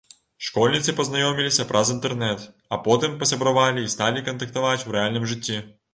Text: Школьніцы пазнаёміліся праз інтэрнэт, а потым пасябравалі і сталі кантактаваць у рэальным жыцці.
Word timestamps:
Школьніцы 0.45 0.93
пазнаёміліся 1.01 1.67
праз 1.73 1.91
інтэрнэт, 1.95 2.41
а 2.77 2.81
потым 2.87 3.11
пасябравалі 3.25 3.85
і 3.89 3.93
сталі 3.97 4.25
кантактаваць 4.31 4.85
у 4.87 4.97
рэальным 4.97 5.29
жыцці. 5.33 5.61